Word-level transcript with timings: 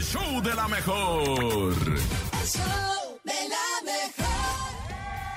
al 0.00 0.06
show 0.06 0.40
de 0.40 0.54
la 0.54 0.66
mejor. 0.66 1.74
El 1.74 2.48
show 2.48 3.18
de 3.22 3.48
la 3.48 3.82
mejor. 3.84 4.24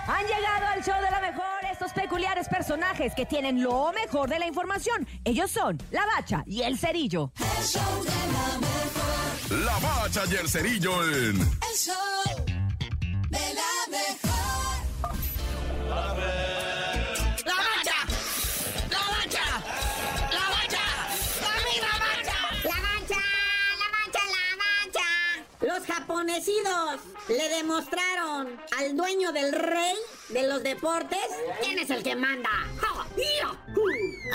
Han 0.08 0.26
llegado 0.26 0.68
al 0.68 0.82
show 0.82 1.02
de 1.02 1.12
la 1.12 1.20
mejor 1.20 1.44
estos 1.70 1.92
peculiares 1.92 2.48
personajes 2.48 3.14
que 3.14 3.26
tienen 3.26 3.62
lo 3.62 3.92
mejor 3.92 4.30
de 4.30 4.40
la 4.40 4.48
información. 4.48 5.06
Ellos 5.26 5.52
son 5.52 5.78
la 5.92 6.06
bacha 6.06 6.44
y 6.46 6.62
el 6.62 6.78
cerillo. 6.78 7.34
El 7.40 7.66
show 7.66 8.04
de 8.04 8.10
la 8.10 8.60
mejor. 8.60 9.66
La 9.66 9.80
bacha 9.80 10.22
y 10.32 10.36
el 10.36 10.50
cerillo 10.50 11.04
en 11.10 11.42
El 11.42 11.78
show 11.78 12.33
Le 27.28 27.50
demostraron 27.50 28.60
al 28.78 28.96
dueño 28.96 29.32
del 29.32 29.52
rey 29.52 29.96
de 30.30 30.48
los 30.48 30.62
deportes 30.62 31.20
quién 31.64 31.80
es 31.80 31.90
el 31.90 32.04
que 32.04 32.16
manda. 32.16 32.50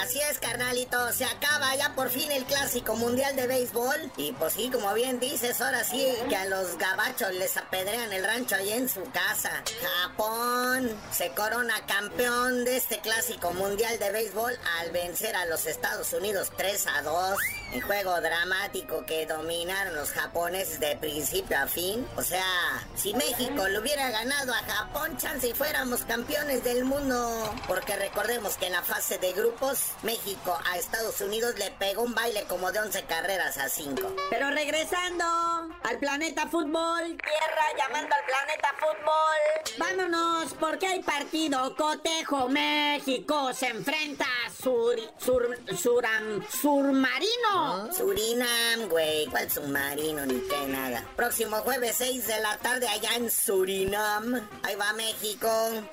Así 0.00 0.20
es, 0.20 0.38
carnalito, 0.38 1.12
se 1.12 1.24
acaba 1.24 1.74
ya 1.74 1.94
por 1.94 2.08
fin 2.08 2.30
el 2.30 2.44
clásico 2.44 2.94
mundial 2.94 3.34
de 3.34 3.46
béisbol. 3.46 4.12
Y 4.16 4.32
pues 4.32 4.52
sí, 4.52 4.70
como 4.70 4.94
bien 4.94 5.18
dices, 5.18 5.60
ahora 5.60 5.82
sí 5.82 6.06
que 6.28 6.36
a 6.36 6.46
los 6.46 6.78
gabachos 6.78 7.32
les 7.34 7.56
apedrean 7.56 8.12
el 8.12 8.24
rancho 8.24 8.54
ahí 8.54 8.72
en 8.72 8.88
su 8.88 9.02
casa. 9.10 9.50
Japón 9.82 10.90
se 11.10 11.30
corona 11.30 11.74
campeón 11.86 12.64
de 12.64 12.76
este 12.76 13.00
clásico 13.00 13.52
mundial 13.52 13.98
de 13.98 14.12
béisbol 14.12 14.56
al 14.80 14.90
vencer 14.92 15.34
a 15.34 15.46
los 15.46 15.66
Estados 15.66 16.12
Unidos 16.12 16.52
3 16.56 16.86
a 16.86 17.02
2. 17.02 17.38
En 17.72 17.80
juego 17.82 18.18
dramático 18.20 19.04
que 19.04 19.26
dominaron 19.26 19.94
los 19.94 20.10
japoneses 20.10 20.80
de 20.80 20.96
principio 20.96 21.58
a 21.58 21.66
fin. 21.66 22.06
O 22.16 22.22
sea, 22.22 22.86
si 22.94 23.12
México 23.14 23.68
le 23.68 23.78
hubiera 23.78 24.10
ganado 24.10 24.54
a 24.54 24.62
Japón, 24.62 25.16
chance 25.18 25.48
y 25.48 25.52
fuéramos 25.52 26.02
campeones 26.02 26.64
del 26.64 26.84
mundo. 26.84 27.54
Porque 27.66 27.96
recordemos 27.96 28.56
que 28.56 28.66
en 28.66 28.72
la 28.72 28.82
fase 28.82 29.18
de 29.18 29.34
grupos, 29.38 29.92
México 30.02 30.58
a 30.70 30.76
Estados 30.76 31.20
Unidos 31.20 31.54
le 31.58 31.70
pegó 31.72 32.02
un 32.02 32.14
baile 32.14 32.44
como 32.48 32.72
de 32.72 32.80
11 32.80 33.04
carreras 33.04 33.56
a 33.56 33.68
5. 33.68 34.16
Pero 34.30 34.50
regresando 34.50 35.24
al 35.84 35.98
planeta 35.98 36.48
fútbol, 36.48 37.16
tierra 37.16 37.66
llamando 37.78 38.14
al 38.14 38.24
planeta 38.24 38.74
fútbol. 38.78 39.78
Vámonos, 39.78 40.54
porque 40.54 40.88
hay 40.88 41.02
partido. 41.02 41.76
Cotejo, 41.76 42.48
México 42.48 43.52
se 43.54 43.68
enfrenta 43.68 44.26
Sur, 44.60 44.96
Sur, 45.18 45.56
Suram, 45.76 46.42
Surmarino. 46.50 47.92
Surinam, 47.96 48.88
güey, 48.88 49.26
¿cuál 49.26 49.48
submarino 49.48 50.26
ni 50.26 50.40
qué 50.48 50.66
nada? 50.66 51.06
Próximo 51.14 51.58
jueves 51.58 51.94
6 51.98 52.26
de 52.26 52.40
la 52.40 52.56
tarde 52.56 52.88
allá 52.88 53.14
en 53.14 53.30
Surinam. 53.30 54.48
Ahí 54.64 54.74
va 54.74 54.92
México, 54.94 55.48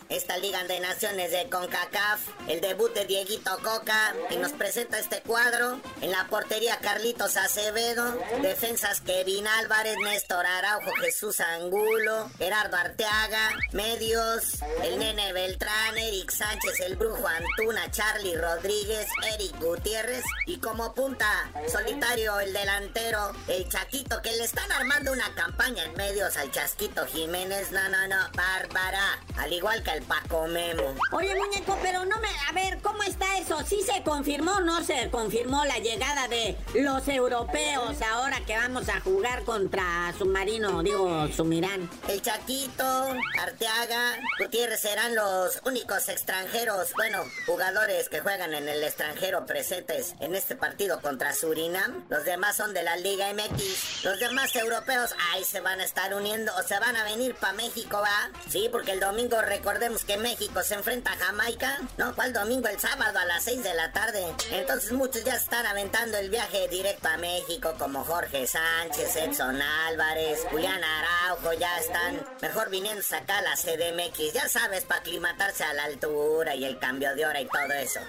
esta 0.10 0.38
Liga 0.38 0.64
de 0.64 0.80
Naciones 0.80 1.30
de 1.30 1.48
CONCACAF, 1.48 2.22
el 2.48 2.60
debut 2.60 2.92
de 2.96 3.06
Dieguito 3.06 3.56
Coca 3.62 4.16
y 4.32 4.38
nos 4.38 4.54
presenta 4.54 4.98
este 4.98 5.22
cuadro. 5.22 5.80
En 6.02 6.10
la 6.10 6.26
portería 6.28 6.80
Carlitos 6.80 7.38
Acevedo, 7.38 8.18
defensas 8.42 9.00
Kevin 9.02 9.46
Álvarez, 9.48 9.96
Néstor 10.04 10.44
Araujo, 10.44 10.92
Jesús 11.02 11.40
Angulo, 11.40 12.32
Gerardo 12.40 12.78
Arteaga, 12.78 13.52
medios, 13.74 14.58
el 14.82 14.98
Nene 14.98 15.34
Beltrán, 15.34 16.00
Eric 16.00 16.32
Sánchez, 16.32 16.80
el 16.80 16.96
Brujo 16.96 17.28
Antuna, 17.28 17.92
Charlie 17.92 18.36
Rodríguez, 18.36 18.55
Eric 18.64 19.60
Gutiérrez 19.60 20.24
y 20.46 20.58
como 20.58 20.94
punta 20.94 21.52
solitario 21.68 22.40
el 22.40 22.54
delantero, 22.54 23.32
el 23.48 23.68
Chaquito, 23.70 24.22
que 24.22 24.32
le 24.32 24.44
están 24.44 24.72
armando 24.72 25.12
una 25.12 25.34
campaña 25.36 25.84
en 25.84 25.94
medios 25.96 26.38
al 26.38 26.52
Chasquito 26.52 27.06
Jiménez, 27.06 27.72
no, 27.72 27.90
no, 27.90 28.08
no, 28.08 28.16
bárbara, 28.36 29.20
al 29.38 29.52
igual 29.52 29.84
que 29.84 29.92
el 29.92 30.04
Paco 30.04 30.48
Memo. 30.48 30.96
Oye, 31.12 31.36
muñeco, 31.36 31.78
pero 31.82 32.06
no 32.06 32.18
me. 32.20 32.30
A 32.50 32.54
ver, 32.54 32.80
¿cómo 32.82 33.04
está 33.04 33.38
eso? 33.38 33.62
¿Sí 33.66 33.82
se 33.82 34.04
confirmó 34.04 34.54
o 34.54 34.62
no 34.62 34.84
se 34.84 35.10
confirmó 35.10 35.66
la 35.66 35.80
llegada 35.80 36.28
de 36.28 36.58
los 36.76 37.08
europeos 37.08 38.02
ahora 38.02 38.40
que 38.46 38.56
vamos 38.56 38.88
a 38.90 39.00
jugar 39.02 39.44
contra 39.44 40.14
Submarino, 40.18 40.82
digo, 40.84 41.28
Sumirán? 41.36 41.90
El 42.08 42.22
Chaquito, 42.22 43.16
Arteaga, 43.40 44.20
Gutiérrez 44.40 44.80
serán 44.80 45.16
los 45.16 45.60
únicos 45.66 46.08
extranjeros, 46.10 46.94
bueno, 46.94 47.24
jugadores 47.46 48.10
que 48.10 48.22
juegan 48.22 48.45
en 48.54 48.68
el 48.68 48.84
extranjero 48.84 49.46
presentes 49.46 50.14
en 50.20 50.36
este 50.36 50.56
partido 50.56 51.02
contra 51.02 51.34
Surinam. 51.34 52.06
Los 52.10 52.26
demás 52.26 52.56
son 52.56 52.74
de 52.74 52.84
la 52.84 52.96
Liga 52.98 53.34
MX. 53.34 54.04
Los 54.04 54.20
demás 54.20 54.56
europeos, 54.56 55.16
ahí 55.32 55.44
se 55.44 55.62
van 55.62 55.80
a 55.80 55.84
estar 55.84 56.14
uniendo 56.14 56.54
o 56.56 56.64
se 56.64 56.78
van 56.80 56.96
a 56.96 57.04
venir 57.04 57.36
para 57.36 57.54
México, 57.54 58.00
¿va? 58.00 58.30
Sí, 58.50 58.70
porque 58.72 58.92
el 58.92 59.00
domingo 59.00 59.42
recordemos 59.42 60.06
que 60.06 60.18
México 60.18 60.62
se 60.64 60.76
enfrenta 60.76 61.14
a 61.14 61.18
Jamaica. 61.18 61.80
No, 61.98 62.14
¿cuál 62.16 62.34
domingo? 62.34 62.68
El 62.68 62.80
sábado 62.80 63.18
a 63.18 63.26
las 63.26 63.44
6 63.44 63.64
de 63.64 63.74
la 63.74 63.92
tarde. 63.92 64.26
Entonces 64.52 64.92
muchos 64.92 65.24
ya 65.24 65.36
están 65.36 65.66
aventando 65.66 66.18
el 66.18 66.30
viaje 66.30 66.68
directo 66.68 67.08
a 67.08 67.18
México, 67.18 67.76
como 67.80 68.04
Jorge 68.04 68.46
Sánchez, 68.46 69.16
Edson 69.16 69.62
Álvarez, 69.62 70.46
Julián 70.52 70.84
Araujo, 70.84 71.54
ya 71.54 71.80
están 71.80 72.26
mejor 72.42 72.70
viniendo 72.70 73.02
acá 73.12 73.40
a 73.40 73.42
la 73.42 73.56
CDMX, 73.56 74.34
ya 74.34 74.48
sabes, 74.48 74.84
para 74.86 75.02
aclimatarse 75.02 75.64
a 75.64 75.74
la 75.74 75.84
altura 75.86 76.56
y 76.56 76.66
el 76.66 76.80
cambio 76.80 77.14
de 77.16 77.26
hora 77.26 77.42
y 77.42 77.48
todo 77.48 77.74
eso. 77.74 78.00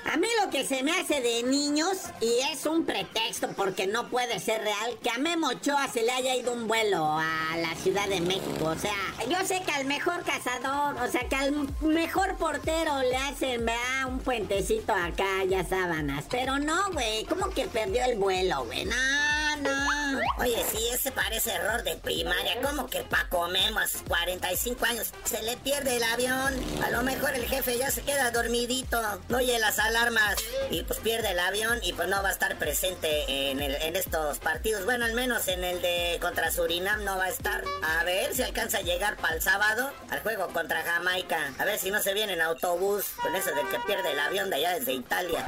Lo 0.44 0.50
que 0.50 0.66
se 0.66 0.82
me 0.82 0.92
hace 0.92 1.20
de 1.20 1.42
niños, 1.42 1.98
y 2.20 2.38
es 2.52 2.66
un 2.66 2.84
pretexto 2.84 3.48
porque 3.56 3.86
no 3.86 4.08
puede 4.08 4.38
ser 4.40 4.62
real, 4.62 4.98
que 5.02 5.10
a 5.10 5.18
Memo 5.18 5.48
Ochoa 5.48 5.88
se 5.88 6.02
le 6.02 6.12
haya 6.12 6.34
ido 6.34 6.52
un 6.52 6.68
vuelo 6.68 7.04
a 7.04 7.56
la 7.56 7.74
Ciudad 7.76 8.08
de 8.08 8.20
México. 8.20 8.64
O 8.64 8.78
sea, 8.78 8.96
yo 9.28 9.46
sé 9.46 9.62
que 9.64 9.72
al 9.72 9.84
mejor 9.86 10.22
cazador, 10.24 10.96
o 11.02 11.10
sea, 11.10 11.28
que 11.28 11.36
al 11.36 11.68
mejor 11.80 12.36
portero 12.36 13.00
le 13.02 13.16
hacen, 13.16 13.66
vea, 13.66 14.06
un 14.06 14.18
puentecito 14.20 14.92
acá, 14.92 15.44
ya 15.48 15.64
sábanas. 15.64 16.24
Pero 16.30 16.58
no, 16.58 16.92
güey, 16.92 17.24
¿cómo 17.24 17.50
que 17.50 17.66
perdió 17.66 18.04
el 18.04 18.18
vuelo, 18.18 18.64
güey? 18.64 18.84
No, 18.84 19.35
no. 19.62 20.20
Oye, 20.38 20.64
sí, 20.70 20.88
ese 20.92 21.10
parece 21.12 21.52
error 21.52 21.82
de 21.82 21.96
primaria. 21.96 22.60
¿Cómo 22.62 22.86
que 22.88 23.02
Paco 23.02 23.48
Memo 23.48 23.80
a 23.80 23.86
sus 23.88 24.02
45 24.02 24.84
años 24.86 25.12
se 25.24 25.42
le 25.42 25.56
pierde 25.56 25.96
el 25.96 26.02
avión? 26.04 26.54
A 26.84 26.90
lo 26.90 27.02
mejor 27.02 27.34
el 27.34 27.46
jefe 27.46 27.76
ya 27.78 27.90
se 27.90 28.02
queda 28.02 28.30
dormidito, 28.30 29.00
no 29.28 29.38
oye 29.38 29.58
las 29.58 29.78
alarmas 29.78 30.36
y 30.70 30.82
pues 30.82 30.98
pierde 31.00 31.30
el 31.30 31.38
avión 31.38 31.78
y 31.82 31.92
pues 31.94 32.08
no 32.08 32.22
va 32.22 32.28
a 32.28 32.32
estar 32.32 32.56
presente 32.58 33.50
en, 33.50 33.60
el- 33.60 33.76
en 33.76 33.96
estos 33.96 34.38
partidos. 34.38 34.84
Bueno, 34.84 35.04
al 35.06 35.14
menos 35.14 35.48
en 35.48 35.64
el 35.64 35.80
de 35.82 36.18
contra 36.20 36.50
Surinam 36.50 37.02
no 37.04 37.16
va 37.16 37.24
a 37.24 37.28
estar. 37.30 37.64
A 37.82 38.04
ver 38.04 38.34
si 38.34 38.42
alcanza 38.42 38.78
a 38.78 38.82
llegar 38.82 39.16
para 39.16 39.34
el 39.34 39.42
sábado 39.42 39.90
al 40.10 40.20
juego 40.20 40.48
contra 40.48 40.82
Jamaica. 40.82 41.54
A 41.58 41.64
ver 41.64 41.78
si 41.78 41.90
no 41.90 42.02
se 42.02 42.14
viene 42.14 42.34
en 42.34 42.42
autobús 42.42 43.04
con 43.22 43.34
eso 43.34 43.50
de 43.54 43.62
que 43.68 43.78
pierde 43.86 44.12
el 44.12 44.20
avión 44.20 44.50
de 44.50 44.56
allá 44.56 44.78
desde 44.78 44.92
Italia. 44.92 45.44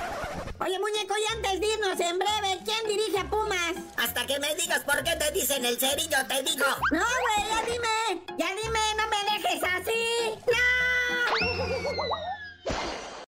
Oye, 0.60 0.78
muñeco, 0.80 1.14
y 1.16 1.32
antes 1.36 1.60
de 1.60 1.66
irnos 1.66 2.00
en 2.00 2.18
breve, 2.18 2.58
¿quién 2.64 2.88
dirige 2.88 3.18
a 3.18 3.24
Pumas? 3.30 3.74
Hasta 3.98 4.26
que 4.26 4.38
me 4.38 4.54
digas 4.54 4.80
por 4.84 5.02
qué 5.02 5.16
te 5.16 5.30
dicen 5.32 5.64
el 5.64 5.78
cerillo, 5.78 6.18
te 6.28 6.42
digo. 6.42 6.66
No, 6.92 6.98
güey, 7.00 7.48
ya 7.48 7.62
dime. 7.72 7.97